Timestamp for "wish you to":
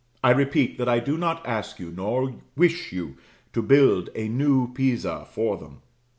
2.55-3.61